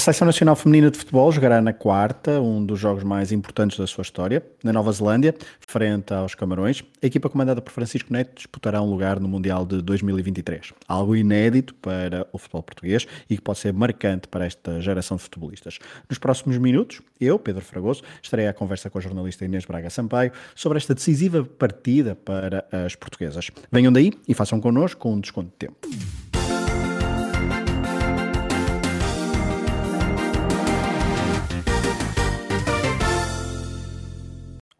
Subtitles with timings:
[0.00, 3.86] A Seleção Nacional Feminina de Futebol jogará na quarta, um dos jogos mais importantes da
[3.86, 6.82] sua história, na Nova Zelândia, frente aos Camarões.
[7.02, 10.72] A equipa comandada por Francisco Neto disputará um lugar no Mundial de 2023.
[10.88, 15.22] Algo inédito para o futebol português e que pode ser marcante para esta geração de
[15.24, 15.78] futebolistas.
[16.08, 20.32] Nos próximos minutos, eu, Pedro Fragoso, estarei à conversa com a jornalista Inês Braga Sampaio
[20.54, 23.50] sobre esta decisiva partida para as portuguesas.
[23.70, 26.29] Venham daí e façam connosco um desconto de tempo.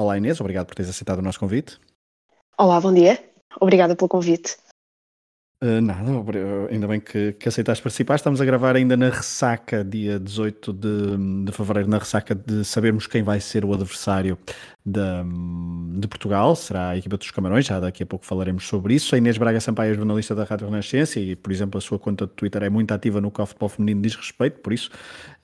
[0.01, 1.79] Olá Inês, obrigado por teres aceitado o nosso convite.
[2.57, 3.23] Olá, bom dia.
[3.61, 4.57] Obrigada pelo convite.
[5.63, 6.11] Uh, nada,
[6.71, 8.15] ainda bem que, que aceitaste participar.
[8.15, 13.07] Estamos a gravar ainda na ressaca, dia 18 de, de fevereiro, na ressaca de sabermos
[13.07, 14.39] quem vai ser o adversário
[14.87, 15.03] de,
[15.99, 16.57] de Portugal.
[16.57, 19.15] Será a equipa dos Camarões, já daqui a pouco falaremos sobre isso.
[19.15, 22.27] A Inês Braga Sampaio é jornalista da Rádio Renascença e, por exemplo, a sua conta
[22.27, 24.91] de Twitter é muito ativa no que ao futebol feminino diz respeito, por isso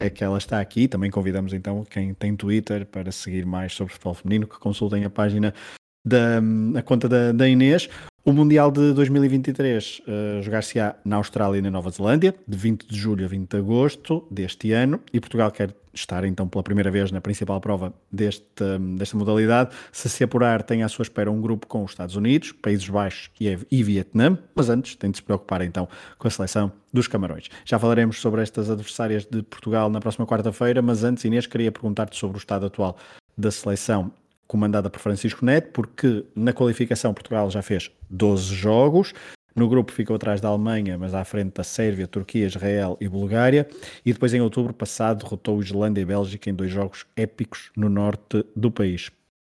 [0.01, 0.89] é que ela está aqui.
[0.89, 5.11] Também convidamos então quem tem Twitter para seguir mais sobre futebol feminino, que consultem a
[5.11, 5.53] página
[6.07, 6.41] da
[6.79, 7.89] a conta da, da Inês.
[8.25, 12.97] O Mundial de 2023 uh, jogar-se-á na Austrália e na Nova Zelândia, de 20 de
[12.97, 17.13] julho a 20 de agosto deste ano, e Portugal quer estar então pela primeira vez
[17.13, 18.45] na principal prova deste,
[18.97, 19.71] desta modalidade.
[19.93, 23.31] Se se apurar, tem à sua espera um grupo com os Estados Unidos, Países Baixos
[23.41, 27.49] e, e Vietnã, mas antes tem de se preocupar então com a seleção dos Camarões.
[27.65, 32.17] Já falaremos sobre estas adversárias de Portugal na próxima quarta-feira, mas antes, Inês, queria perguntar-te
[32.17, 32.97] sobre o estado atual
[33.39, 34.13] da seleção
[34.47, 39.13] comandada por Francisco Neto, porque na qualificação Portugal já fez 12 jogos,
[39.57, 43.67] no grupo ficou atrás da Alemanha, mas à frente da Sérvia, Turquia, Israel e Bulgária.
[44.05, 48.45] E depois, em outubro passado, derrotou Islândia e Bélgica em dois jogos épicos no norte
[48.55, 49.11] do país.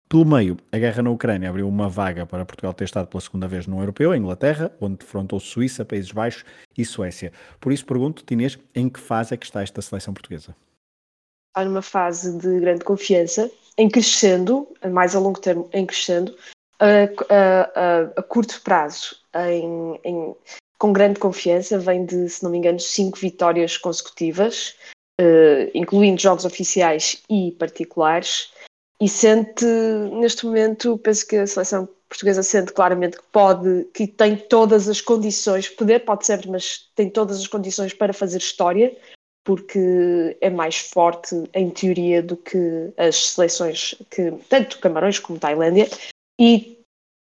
[0.08, 3.46] Pelo meio, a guerra na Ucrânia abriu uma vaga para Portugal ter estado pela segunda
[3.46, 6.44] vez no europeu, em Inglaterra, onde defrontou Suíça, Países Baixos
[6.76, 7.30] e Suécia.
[7.60, 10.56] Por isso pergunto, Inês, em que fase é que está esta seleção portuguesa?
[11.50, 16.36] Está numa fase de grande confiança, em crescendo, mais a longo termo, em crescendo,
[16.78, 16.86] a,
[17.28, 20.34] a, a, a curto prazo, em, em,
[20.78, 24.76] com grande confiança, vem de, se não me engano, cinco vitórias consecutivas,
[25.20, 28.52] uh, incluindo jogos oficiais e particulares,
[29.00, 29.64] e sente,
[30.12, 35.00] neste momento, penso que a seleção portuguesa sente claramente que pode, que tem todas as
[35.00, 38.96] condições, poder pode sempre, mas tem todas as condições para fazer história,
[39.44, 45.88] porque é mais forte em teoria do que as seleções que tanto Camarões como Tailândia
[46.38, 46.78] e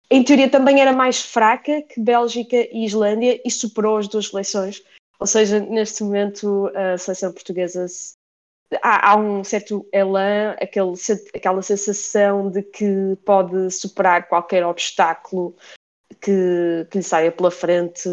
[0.09, 4.81] em teoria também era mais fraca que Bélgica e Islândia e superou as duas seleções.
[5.19, 7.85] Ou seja, neste momento a seleção portuguesa
[8.81, 10.93] há, há um certo elan, aquele,
[11.33, 15.55] aquela sensação de que pode superar qualquer obstáculo
[16.21, 18.07] que, que lhe saia pela frente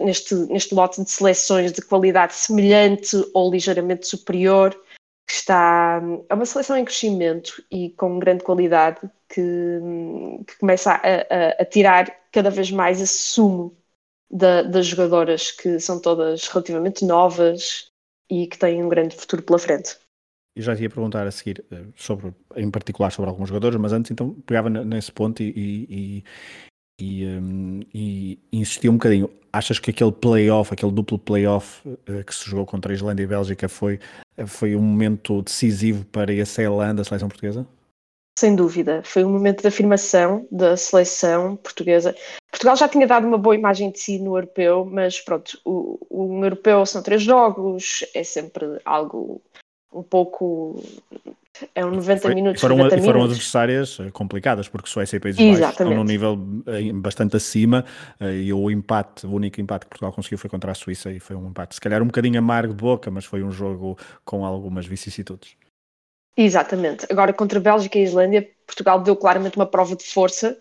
[0.00, 4.70] neste, neste lote de seleções de qualidade semelhante ou ligeiramente superior,
[5.26, 6.00] que está.
[6.28, 9.80] É uma seleção em crescimento e com grande qualidade que,
[10.46, 13.76] que começa a, a, a, tirar cada vez mais esse sumo
[14.30, 17.90] da, das jogadoras que são todas relativamente novas
[18.30, 19.96] e que têm um grande futuro pela frente.
[20.56, 24.10] Eu já ia perguntar a seguir eh, sobre, em particular sobre alguns jogadores, mas antes
[24.10, 26.24] então pegava nesse ponto e, e,
[27.00, 29.30] e, um, e insistiu um bocadinho.
[29.52, 33.26] Achas que aquele playoff, aquele duplo playoff uh, que se jogou contra a Islândia e
[33.26, 33.98] a Bélgica foi,
[34.46, 37.66] foi um momento decisivo para esse elan da seleção portuguesa?
[38.38, 42.14] Sem dúvida, foi um momento de afirmação da seleção portuguesa.
[42.50, 46.44] Portugal já tinha dado uma boa imagem de si no europeu, mas pronto, o, o
[46.44, 49.40] europeu são três jogos, é sempre algo
[49.90, 50.82] um pouco
[51.74, 52.60] é um 90 Foi, minutos.
[52.60, 55.60] Foram, 90 foram adversárias eh, complicadas, porque Suécia e Países Exatamente.
[55.60, 57.84] Baixos estão num nível eh, bastante acima
[58.20, 61.20] eh, e o empate, o único empate que Portugal conseguiu foi contra a Suíça e
[61.20, 64.44] foi um empate, se calhar um bocadinho amargo de boca, mas foi um jogo com
[64.44, 65.56] algumas vicissitudes.
[66.36, 67.06] Exatamente.
[67.10, 70.58] Agora, contra a Bélgica e a Islândia, Portugal deu claramente uma prova de força.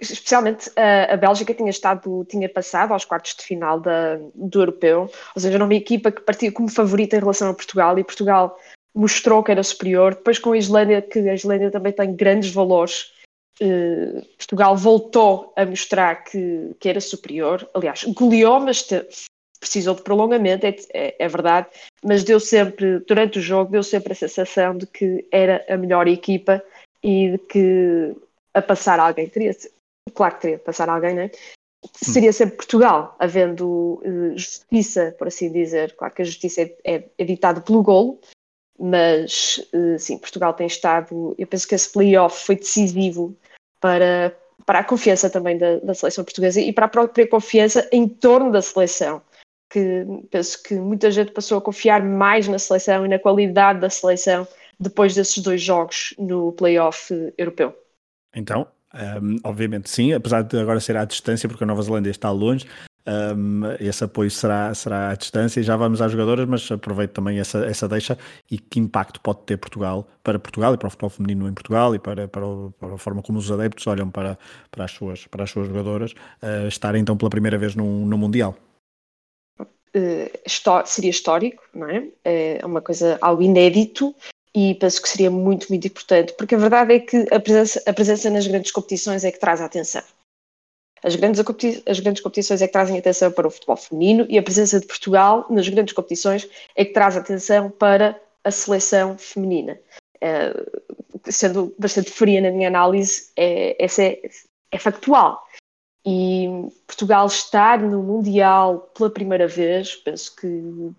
[0.00, 5.10] Especialmente a, a, Bélgica tinha estado, tinha passado aos quartos de final da, do europeu,
[5.34, 8.56] ou seja, era uma equipa que partia como favorita em relação a Portugal e Portugal
[8.94, 10.14] mostrou que era superior.
[10.14, 13.12] Depois com a Islândia, que a Islândia também tem grandes valores,
[13.60, 17.68] eh, Portugal voltou a mostrar que, que era superior.
[17.74, 19.06] Aliás, goleou, mas te,
[19.64, 21.68] precisou de prolongamento, é, é, é, verdade,
[22.04, 26.06] mas deu sempre, durante o jogo, deu sempre a sensação de que era a melhor
[26.06, 26.62] equipa
[27.02, 28.14] e de que
[28.52, 29.56] a passar alguém teria,
[30.14, 31.30] claro que teria de passar alguém, né?
[31.94, 35.94] Seria sempre Portugal, havendo uh, justiça, por assim dizer.
[35.96, 38.18] Claro que a justiça é, é, é ditada pelo golo,
[38.78, 43.36] mas eh, sim, Portugal tem estado, eu penso que esse playoff foi decisivo
[43.80, 44.34] para,
[44.66, 48.50] para a confiança também da, da, seleção portuguesa e para a própria confiança em torno
[48.50, 49.22] da seleção,
[49.70, 53.90] que penso que muita gente passou a confiar mais na seleção e na qualidade da
[53.90, 54.46] seleção
[54.78, 57.74] depois desses dois jogos no playoff europeu.
[58.34, 58.66] Então,
[59.22, 62.66] um, obviamente sim, apesar de agora ser à distância, porque a Nova Zelândia está longe,
[63.06, 67.38] um, esse apoio será, será à distância e já vamos às jogadoras, mas aproveito também
[67.38, 68.16] essa, essa deixa
[68.50, 71.94] e que impacto pode ter Portugal para Portugal e para o futebol feminino em Portugal
[71.94, 74.38] e para, para, o, para a forma como os adeptos olham para,
[74.70, 78.16] para, as, suas, para as suas jogadoras uh, estarem então pela primeira vez no, no
[78.16, 78.56] Mundial.
[79.60, 82.08] Uh, seria histórico, não é?
[82.24, 84.14] É uma coisa, algo inédito
[84.54, 87.92] e penso que seria muito, muito importante, porque a verdade é que a presença, a
[87.92, 90.02] presença nas grandes competições é que traz a atenção.
[91.04, 91.44] As grandes,
[91.86, 94.86] as grandes competições é que trazem atenção para o futebol feminino e a presença de
[94.86, 99.78] Portugal nas grandes competições é que traz atenção para a seleção feminina.
[100.18, 100.54] É,
[101.26, 104.18] sendo bastante fria na minha análise, é, essa é,
[104.70, 105.44] é factual.
[106.06, 106.46] E
[106.86, 110.90] Portugal estar no Mundial pela primeira vez, penso que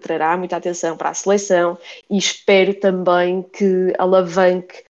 [0.00, 1.78] trará muita atenção para a seleção
[2.10, 4.82] e espero também que alavanque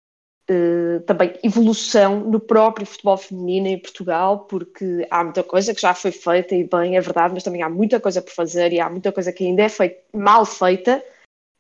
[0.49, 5.94] eh, também evolução no próprio futebol feminino em Portugal, porque há muita coisa que já
[5.94, 8.91] foi feita e bem, é verdade, mas também há muita coisa por fazer e há
[8.91, 11.02] muita coisa que ainda é feita, mal feita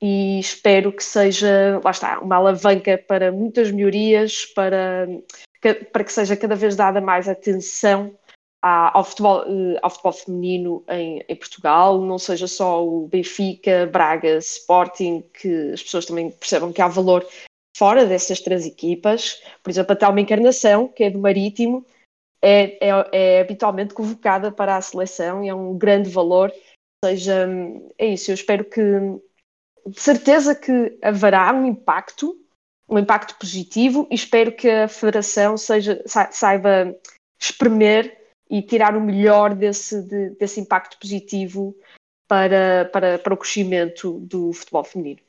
[0.02, 5.08] e espero que seja, lá está, uma alavanca para muitas melhorias, para
[5.92, 8.14] para que seja cada vez dada mais atenção
[8.60, 14.38] ao futebol, eh, ao futebol feminino em, em, Portugal, não seja só o Benfica, Braga,
[14.38, 17.26] Sporting, que as pessoas também percebam que há valor
[17.76, 19.42] fora dessas três equipas.
[19.62, 21.84] Por exemplo, a Telma Encarnação, que é do Marítimo,
[22.42, 26.50] é, é, é, habitualmente convocada para a seleção e é um grande valor.
[27.02, 27.48] Ou seja,
[27.98, 28.80] é isso, eu espero que,
[29.86, 32.38] de certeza que haverá um impacto
[32.88, 36.94] um impacto positivo e espero que a Federação seja, saiba
[37.40, 38.16] espremer
[38.48, 41.76] e tirar o melhor desse, de, desse impacto positivo
[42.28, 45.20] para, para, para o crescimento do futebol feminino.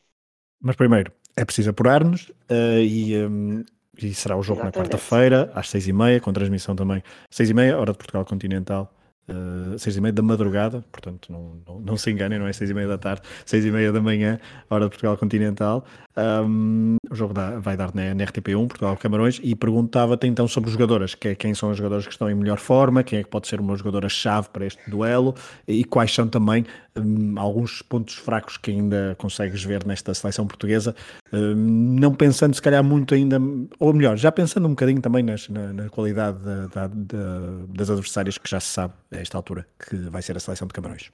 [0.61, 3.63] Mas primeiro, é preciso apurar-nos uh, e, um,
[3.97, 4.75] e, será o jogo Exatamente.
[4.77, 8.23] na quarta-feira, às seis e meia, com transmissão também, seis e meia, hora de Portugal
[8.25, 8.93] Continental,
[9.29, 12.69] uh, seis e meia da madrugada, portanto não, não, não, se enganem, não é seis
[12.69, 14.39] e meia da tarde, seis e meia da manhã,
[14.69, 15.85] hora de Portugal Continental.
[16.17, 20.69] Um, o jogo dá, vai dar na, na RTP1, Portugal Camarões, e perguntava-te então sobre
[20.69, 23.23] os jogadoras, que é, quem são as jogadoras que estão em melhor forma, quem é
[23.23, 25.35] que pode ser uma jogadora-chave para este duelo,
[25.67, 26.65] e quais são também
[26.97, 30.95] um, alguns pontos fracos que ainda consegues ver nesta seleção portuguesa,
[31.31, 31.55] um,
[31.99, 33.37] não pensando se calhar muito ainda,
[33.79, 37.39] ou melhor, já pensando um bocadinho também nas, na, na, qualidade da, da, da,
[37.69, 40.73] das adversárias que já se sabe a esta altura que vai ser a seleção de
[40.73, 41.11] Camarões.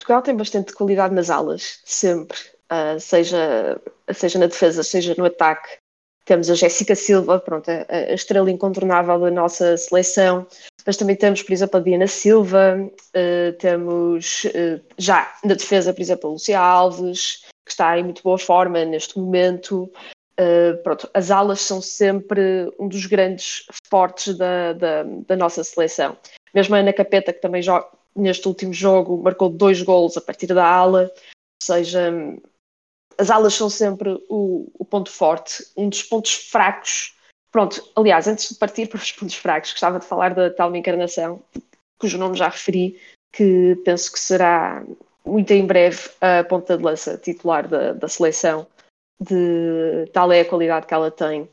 [0.00, 2.36] Portugal tem bastante qualidade nas alas, sempre
[2.70, 3.80] uh, seja,
[4.12, 5.78] seja na defesa, seja no ataque.
[6.24, 10.46] Temos a Jéssica Silva, pronto, a, estrela incontornável da nossa seleção,
[10.86, 16.02] mas também temos, por exemplo, a Diana Silva, uh, temos uh, já na defesa, por
[16.02, 19.90] exemplo, a Lúcia Alves, que está em muito boa forma neste momento.
[20.38, 26.16] Uh, pronto, as alas são sempre um dos grandes fortes da, da, da, nossa seleção.
[26.52, 30.48] Mesmo a Ana Capeta, que também joga, neste último jogo marcou dois golos a partir
[30.48, 32.12] da ala, ou seja,
[33.16, 37.13] as alas são sempre o, o, ponto forte, um dos pontos fracos.
[37.54, 41.40] Pronto, aliás, antes de partir para os pontos fracos, gostava de falar da tal encarnação,
[42.00, 43.00] cujo nome já referi,
[43.32, 44.84] que penso que será
[45.24, 48.66] muito em breve a ponta de lança titular da, da seleção,
[49.20, 51.48] de tal é a qualidade que ela tem.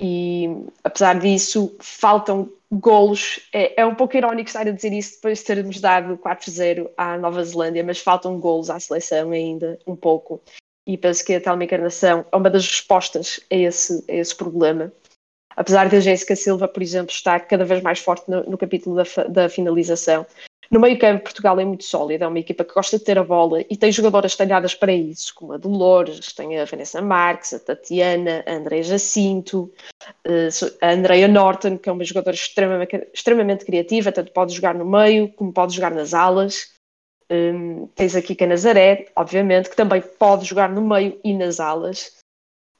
[0.00, 0.46] E
[0.84, 3.40] apesar disso, faltam golos.
[3.52, 7.18] É, é um pouco irónico estar a dizer isso depois de termos dado 4-0 à
[7.18, 10.40] Nova Zelândia, mas faltam golos à seleção ainda, um pouco
[10.86, 14.92] e penso que a teleencarnação é uma das respostas a esse, a esse problema.
[15.56, 18.96] Apesar de a Jéssica Silva, por exemplo, estar cada vez mais forte no, no capítulo
[18.96, 20.26] da, da, finalização.
[20.70, 23.24] No meio campo, Portugal é muito sólida, é uma equipa que gosta de ter a
[23.24, 27.58] bola e tem jogadoras talhadas para isso, como a Dolores, tem a Vanessa Marques, a
[27.58, 29.72] Tatiana, a Andréa Jacinto,
[30.24, 30.48] eh,
[30.80, 35.28] a Andrea Norton, que é uma jogadora extremamente, extremamente criativa, tanto pode jogar no meio
[35.32, 36.72] como pode jogar nas alas.
[37.30, 42.16] Um, tens aqui Canazaré, obviamente, que também pode jogar no meio e nas alas.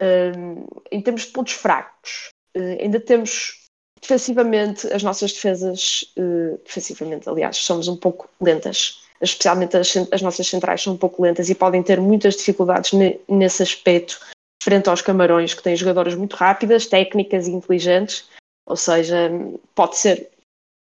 [0.00, 3.60] Um, em termos de pontos fracos, uh, ainda temos
[4.00, 9.02] defensivamente as nossas defesas, uh, defensivamente, aliás, somos um pouco lentas.
[9.20, 13.20] Especialmente as, as, nossas centrais são um pouco lentas e podem ter muitas dificuldades ne,
[13.28, 14.18] nesse aspecto,
[14.62, 18.28] frente aos camarões, que têm jogadoras muito rápidas, técnicas e inteligentes.
[18.66, 19.30] Ou seja,
[19.74, 20.30] pode ser,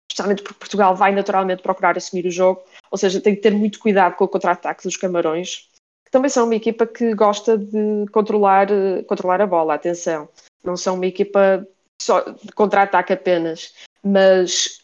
[0.09, 3.79] especialmente porque Portugal vai naturalmente procurar assumir o jogo, ou seja, tem que ter muito
[3.79, 5.69] cuidado com o contra-ataque dos Camarões,
[6.05, 8.67] que também são uma equipa que gosta de controlar,
[9.07, 10.29] controlar a bola, atenção.
[10.63, 11.65] Não são uma equipa
[12.01, 13.73] só de contra-ataque apenas,
[14.03, 14.79] mas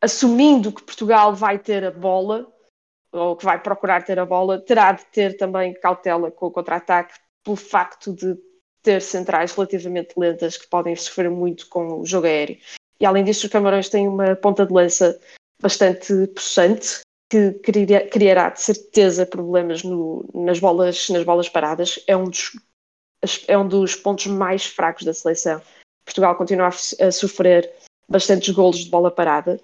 [0.00, 2.46] assumindo que Portugal vai ter a bola,
[3.12, 7.14] ou que vai procurar ter a bola, terá de ter também cautela com o contra-ataque,
[7.44, 8.36] pelo facto de
[8.82, 12.58] ter centrais relativamente lentas que podem sofrer muito com o jogo aéreo.
[12.98, 15.20] E além disso, os Camarões têm uma ponta de lança
[15.60, 17.00] bastante possante,
[17.30, 17.52] que
[18.10, 22.02] criará de certeza problemas no, nas, bolas, nas bolas paradas.
[22.06, 22.50] É um, dos,
[23.46, 25.60] é um dos pontos mais fracos da seleção.
[26.04, 27.70] Portugal continua a, sofrer
[28.08, 29.60] bastantes golos de bola parada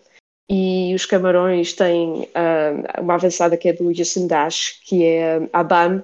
[0.48, 5.62] e os Camarões têm uh, uma avançada que é do Yassin Dash, que é a
[5.62, 6.02] BAM,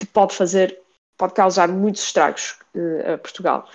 [0.00, 0.80] que pode fazer,
[1.16, 3.68] pode causar muitos estragos uh, a Portugal.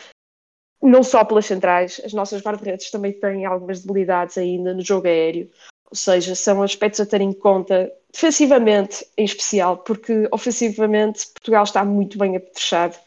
[0.81, 5.49] Não só pelas centrais, as nossas guarda-redes também têm algumas debilidades ainda no jogo aéreo,
[5.89, 11.83] ou seja, são aspectos a ter em conta, defensivamente em especial, porque ofensivamente Portugal está
[11.83, 12.97] muito bem apetrechado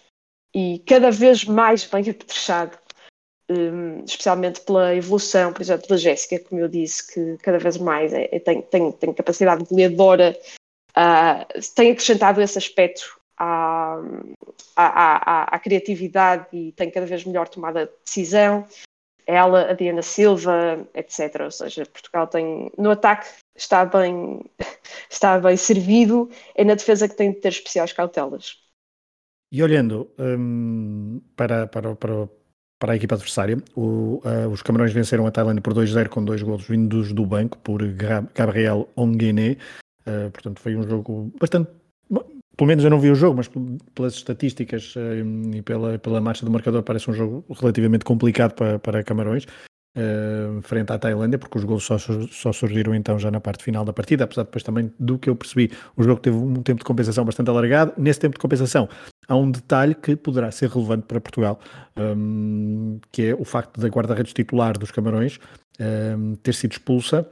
[0.54, 2.78] e cada vez mais bem apetrechado
[3.50, 8.12] um, especialmente pela evolução, por exemplo, da Jéssica, como eu disse, que cada vez mais
[8.12, 10.38] é, é, tem, tem, tem capacidade goleadora,
[10.90, 13.98] uh, tem acrescentado esse aspecto à,
[14.76, 18.66] à, à, à, criatividade e tem cada vez melhor tomada de decisão.
[19.26, 21.42] Ela, a Diana Silva, etc.
[21.44, 24.40] Ou seja, Portugal tem no ataque está bem,
[25.10, 28.58] está bem servido, é na defesa que tem de ter especiais cautelas.
[29.52, 32.28] E olhando um, para, para, para,
[32.80, 33.58] para a equipa adversária.
[33.76, 37.58] O, uh, os Camarões venceram a Tailândia por 2-0 com dois golos vindos do banco
[37.58, 37.82] por
[38.34, 39.58] Gabriel Onguené.
[40.06, 41.70] Uh, portanto, foi um jogo bastante.
[42.56, 43.50] Pelo menos eu não vi o jogo, mas
[43.94, 48.78] pelas estatísticas uh, e pela, pela marcha do marcador, parece um jogo relativamente complicado para,
[48.78, 49.46] para Camarões
[49.96, 53.84] uh, frente à Tailândia, porque os gols só, só surgiram então já na parte final
[53.84, 56.84] da partida, apesar depois também do que eu percebi, o jogo teve um tempo de
[56.84, 57.92] compensação bastante alargado.
[57.96, 58.88] Nesse tempo de compensação
[59.28, 61.60] há um detalhe que poderá ser relevante para Portugal,
[61.96, 65.38] um, que é o facto da guarda-redes titular dos Camarões
[65.80, 67.26] um, ter sido expulsa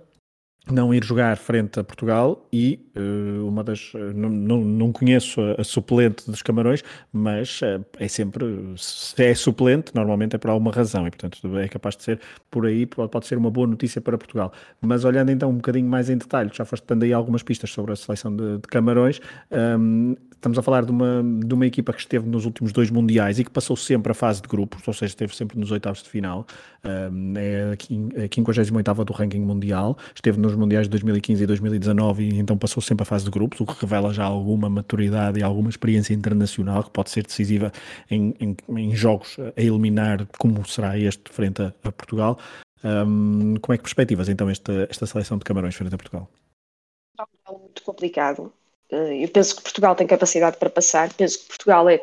[0.68, 5.60] não ir jogar frente a Portugal e uh, uma das não, não, não conheço a,
[5.60, 8.44] a, suplente dos Camarões, mas uh, é sempre
[8.76, 12.66] se é suplente, normalmente é por alguma razão e portanto é capaz de ser por
[12.66, 14.52] aí, pode, pode ser uma boa notícia para Portugal.
[14.80, 17.92] Mas olhando então um bocadinho mais em detalhe, já foste dando aí algumas pistas sobre
[17.92, 22.00] a seleção de, de Camarões, um, estamos a falar de uma, de uma equipa que
[22.00, 25.10] esteve nos últimos dois mundiais e que passou sempre a fase de grupos, ou seja,
[25.10, 26.46] esteve sempre nos oitavos de final,
[26.82, 32.38] um, é a 58 do ranking mundial, esteve nos mundiais de 2015 e 2019 e
[32.38, 35.68] então passou sempre a fase de grupos, o que revela já alguma maturidade e alguma
[35.68, 37.70] experiência internacional que pode ser decisiva
[38.10, 42.38] em, em, em jogos a eliminar, como será este frente a, a Portugal.
[42.82, 46.30] Um, como é que perspectivas então esta, esta seleção de Camarões frente a Portugal?
[47.46, 48.50] Muito complicado.
[48.90, 52.00] Eh, eu penso que Portugal tem capacidade para passar, penso que Portugal é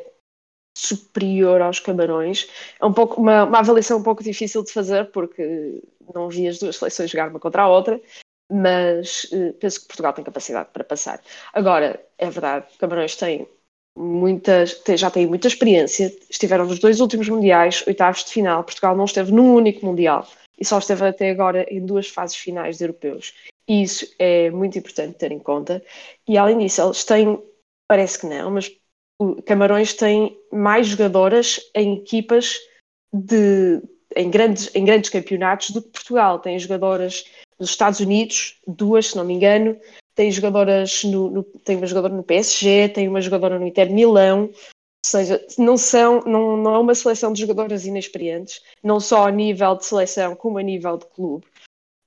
[0.78, 2.48] superior aos Camarões.
[2.80, 5.82] É um pouco uma, uma avaliação um pouco difícil de fazer porque
[6.14, 8.00] não vi as duas seleções jogar uma contra a outra,
[8.52, 11.22] mas uh, penso que Portugal tem capacidade para passar.
[11.54, 13.48] Agora, é verdade, Camarões tem
[13.98, 18.64] muitas, tem, já tem muita experiência, estiveram nos dois últimos mundiais, oitavos de final.
[18.64, 20.28] Portugal não esteve num único mundial
[20.60, 23.34] e só esteve até agora em duas fases finais de europeus.
[23.68, 25.84] Isso é muito importante ter em conta.
[26.28, 27.42] E além disso, eles têm,
[27.88, 28.72] parece que não, mas
[29.20, 32.58] o Camarões tem mais jogadoras em equipas
[33.12, 33.82] de,
[34.16, 36.40] em, grandes, em grandes campeonatos do que Portugal.
[36.40, 37.26] Tem jogadoras
[37.60, 39.78] nos Estados Unidos, duas, se não me engano,
[40.16, 44.44] tem jogadoras no, no, tem uma jogadora no PSG, tem uma jogadora no Inter Milão,
[44.44, 44.52] ou
[45.06, 49.76] seja, não são, não, não é uma seleção de jogadoras inexperientes, não só a nível
[49.76, 51.46] de seleção como a nível de clube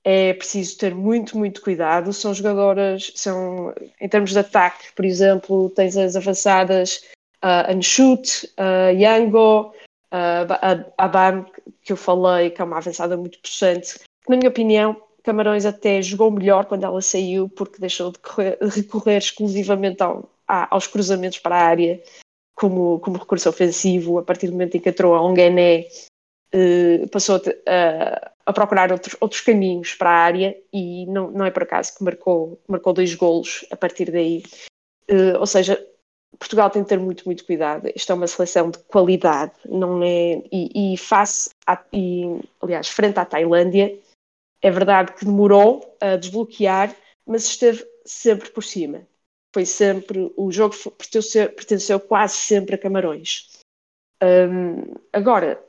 [0.03, 2.11] é preciso ter muito, muito cuidado.
[2.13, 7.03] São jogadoras, são em termos de ataque, por exemplo, tens as avançadas
[7.43, 9.73] uh, Anshut, uh, Yango,
[10.11, 11.45] uh, Abam,
[11.83, 13.99] que eu falei, que é uma avançada muito possante.
[14.27, 19.17] Na minha opinião, Camarões até jogou melhor quando ela saiu, porque deixou de correr, recorrer
[19.17, 22.01] exclusivamente ao, a, aos cruzamentos para a área
[22.55, 24.17] como, como recurso ofensivo.
[24.17, 25.85] A partir do momento em que entrou a Onguené,
[26.53, 31.63] uh, passou a, a procurar outros, caminhos para a área e não, não é por
[31.63, 34.43] acaso que marcou, marcou dois golos a partir daí.
[35.09, 35.83] Uh, ou seja,
[36.37, 37.87] Portugal tem de ter muito, muito cuidado.
[37.93, 40.41] Esta é uma seleção de qualidade, não é?
[40.51, 42.23] E, e face, a, e,
[42.61, 43.99] aliás, frente à Tailândia,
[44.61, 49.07] é verdade que demorou a desbloquear, mas esteve sempre por cima.
[49.53, 53.59] Foi sempre, o jogo pertenceu, pertenceu quase sempre a Camarões.
[54.23, 55.63] Um, agora,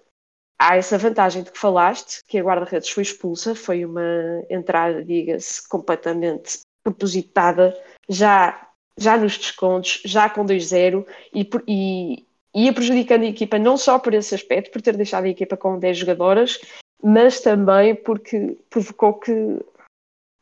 [0.62, 4.02] há essa vantagem de que falaste, que a guarda-redes foi expulsa, foi uma
[4.48, 7.76] entrada, diga-se, completamente propositada,
[8.08, 11.04] já, já nos descontos, já com 2-0,
[11.34, 15.30] e, e ia prejudicando a equipa não só por esse aspecto, por ter deixado a
[15.30, 16.60] equipa com 10 jogadoras,
[17.02, 19.58] mas também porque provocou que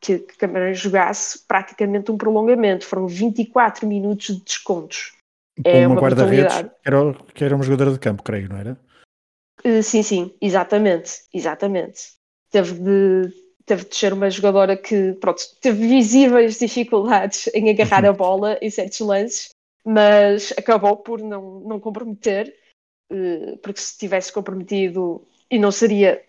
[0.03, 2.87] que, que Camarões jogasse praticamente um prolongamento.
[2.87, 5.13] Foram 24 minutos de descontos.
[5.63, 8.57] Com é uma, uma guarda-redes que era, que era uma jogadora de campo, creio, não
[8.57, 8.75] era?
[9.65, 12.13] Uh, sim, sim, exatamente, exatamente.
[12.49, 13.33] Teve de,
[13.65, 18.69] teve de ser uma jogadora que, pronto, teve visíveis dificuldades em agarrar a bola em
[18.69, 19.49] certos lances,
[19.85, 22.53] mas acabou por não, não comprometer,
[23.11, 26.23] uh, porque se tivesse comprometido, e não seria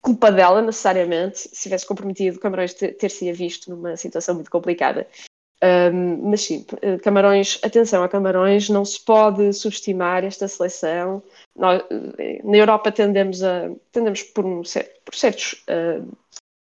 [0.00, 2.96] culpa dela necessariamente, se tivesse comprometido, Camarões ter,
[3.32, 5.06] visto numa situação muito complicada.
[5.62, 11.20] Um, mas sim, eh, Camarões, atenção a Camarões, não se pode subestimar esta seleção.
[11.56, 11.82] Nós,
[12.18, 14.62] eh, na Europa tendemos a tendemos por, um,
[15.04, 16.08] por certos uh,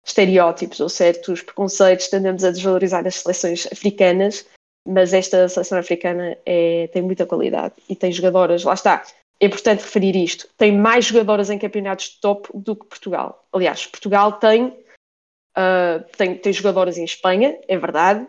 [0.03, 4.47] estereótipos ou certos preconceitos, tendemos a desvalorizar as seleções africanas,
[4.87, 9.03] mas esta seleção africana é, tem muita qualidade e tem jogadoras, lá está,
[9.39, 13.45] é importante referir isto, tem mais jogadoras em campeonatos de top do que Portugal.
[13.51, 18.25] Aliás, Portugal tem, uh, tem, tem jogadoras em Espanha, é verdade,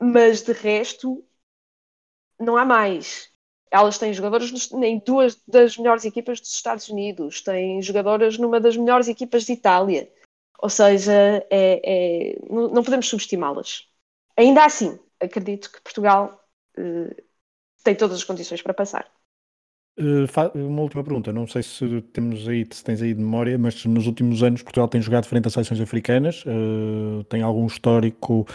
[0.00, 1.24] mas de resto
[2.38, 3.32] não há mais.
[3.70, 8.76] Elas têm jogadoras em duas das melhores equipas dos Estados Unidos, têm jogadoras numa das
[8.76, 10.10] melhores equipas de Itália.
[10.60, 11.12] Ou seja,
[11.50, 13.88] é, é, não podemos subestimá-las.
[14.36, 16.40] Ainda assim, acredito que Portugal
[16.78, 17.22] uh,
[17.82, 19.10] tem todas as condições para passar.
[19.98, 23.84] Uh, uma última pergunta, não sei se temos aí, se tens aí de memória, mas
[23.84, 28.46] nos últimos anos Portugal tem jogado frente a seleções africanas, uh, tem algum histórico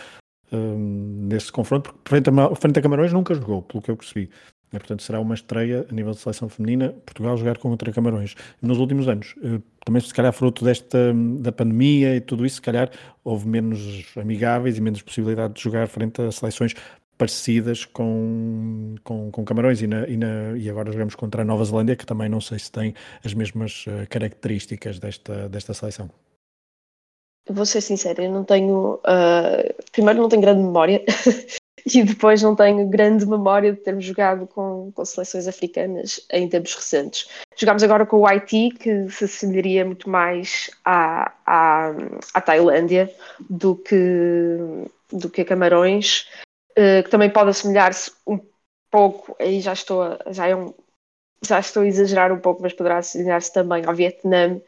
[0.56, 4.30] nesse confronto, porque frente a, frente a Camarões nunca jogou, pelo que eu percebi.
[4.72, 8.36] É, portanto, será uma estreia a nível de seleção feminina, Portugal jogar contra Camarões.
[8.62, 12.62] Nos últimos anos, uh, também se calhar fruto desta, da pandemia e tudo isso, se
[12.62, 12.90] calhar
[13.24, 16.76] houve menos amigáveis e menos possibilidade de jogar frente a seleções
[17.18, 21.66] parecidas com, com, com Camarões e, na, e, na, e, agora jogamos contra a Nova
[21.66, 22.94] Zelândia, que também não sei se tem
[23.26, 26.10] as mesmas uh, características desta, desta seleção
[27.50, 28.96] vou ser sincera, eu não tenho.
[28.96, 31.04] Uh, primeiro, não tenho grande memória
[31.86, 36.76] e depois não tenho grande memória de termos jogado com, com seleções africanas em tempos
[36.76, 37.30] recentes.
[37.58, 41.92] Jogámos agora com o Haiti, que se assemelharia muito mais à, à,
[42.34, 43.14] à Tailândia
[43.50, 43.96] do que,
[45.12, 46.28] do que a Camarões,
[46.72, 48.40] uh, que também pode assemelhar-se um
[48.92, 50.74] pouco, aí já estou já é um,
[51.46, 54.60] já estou a exagerar um pouco, mas poderá assemelhar-se também ao Vietnã,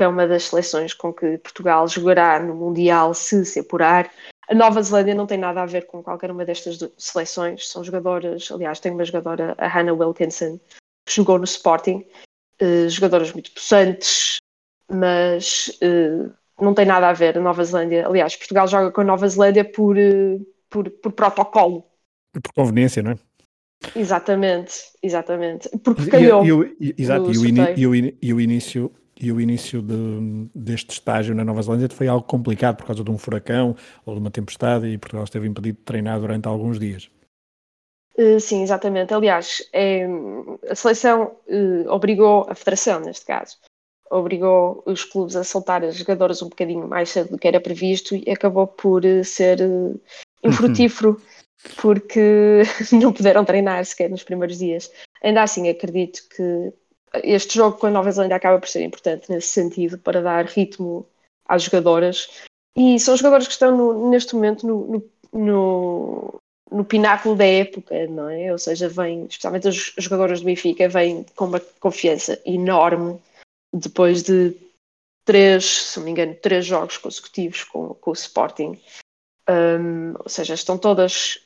[0.00, 4.10] que é uma das seleções com que Portugal jogará no Mundial se se apurar.
[4.48, 8.50] A Nova Zelândia não tem nada a ver com qualquer uma destas seleções, são jogadoras,
[8.50, 10.58] aliás, tem uma jogadora, a Hannah Wilkinson,
[11.04, 12.02] que jogou no Sporting,
[12.62, 14.38] uh, jogadoras muito possantes,
[14.90, 18.06] mas uh, não tem nada a ver a Nova Zelândia.
[18.06, 21.84] Aliás, Portugal joga com a Nova Zelândia por, uh, por, por protocolo.
[22.32, 23.16] Por conveniência, não é?
[23.94, 25.68] Exatamente, exatamente.
[25.84, 26.42] Porque calhou.
[26.42, 27.30] E, e, e, exato,
[27.76, 32.08] e o, e o início e o início de, deste estágio na Nova Zelândia foi
[32.08, 35.78] algo complicado por causa de um furacão ou de uma tempestade e Portugal esteve impedido
[35.78, 37.10] de treinar durante alguns dias.
[38.16, 39.12] Uh, sim, exatamente.
[39.12, 40.06] Aliás, é,
[40.68, 43.58] a seleção uh, obrigou, a federação neste caso,
[44.10, 48.16] obrigou os clubes a soltar as jogadoras um bocadinho mais cedo do que era previsto
[48.16, 49.58] e acabou por uh, ser
[50.42, 51.20] infrutífero
[51.76, 54.90] porque não puderam treinar sequer nos primeiros dias.
[55.22, 56.72] Ainda assim, acredito que
[57.14, 61.06] este jogo com a Nova Zelândia acaba por ser importante nesse sentido, para dar ritmo
[61.46, 62.28] às jogadoras.
[62.76, 68.28] E são jogadoras que estão no, neste momento no, no, no, pináculo da época, não
[68.28, 68.52] é?
[68.52, 73.20] Ou seja, vêm, especialmente as jogadoras do Benfica, vêm com uma confiança enorme
[73.72, 74.56] depois de
[75.24, 78.80] três, se não me engano, três jogos consecutivos com, com o Sporting.
[79.48, 81.40] Um, ou seja, estão todas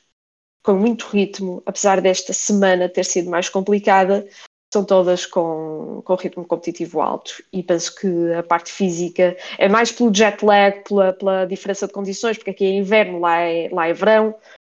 [0.63, 4.27] com muito ritmo, apesar desta semana ter sido mais complicada,
[4.75, 9.89] são todas com, com ritmo competitivo alto e penso que a parte física é mais
[9.89, 13.87] pelo jet lag, pela, pela diferença de condições, porque aqui é inverno, lá é, lá
[13.87, 14.35] é verão.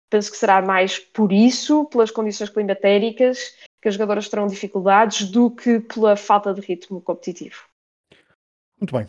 [0.10, 5.52] Penso que será mais por isso, pelas condições climatéricas, que as jogadoras terão dificuldades do
[5.52, 7.58] que pela falta de ritmo competitivo.
[8.80, 9.06] Muito bem.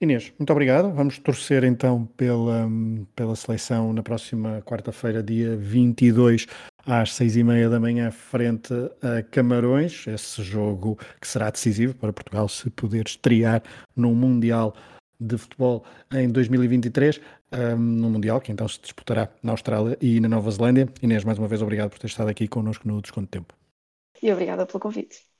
[0.00, 0.90] Inês, muito obrigado.
[0.94, 2.66] Vamos torcer então pela,
[3.14, 6.46] pela seleção na próxima quarta-feira, dia 22,
[6.86, 10.06] às seis e meia da manhã, frente a Camarões.
[10.06, 13.62] Esse jogo que será decisivo para Portugal se poder estrear
[13.96, 14.74] num Mundial
[15.20, 17.20] de Futebol em 2023,
[17.52, 20.88] um, no Mundial que então se disputará na Austrália e na Nova Zelândia.
[21.02, 23.54] Inês, mais uma vez, obrigado por ter estado aqui connosco no Desconto Tempo.
[24.22, 25.30] E obrigada pelo convite.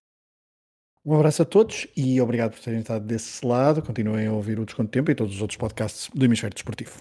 [1.04, 3.82] Um abraço a todos e obrigado por terem estado desse lado.
[3.82, 7.00] Continuem a ouvir o Desconto Tempo e todos os outros podcasts do Hemisfério Desportivo.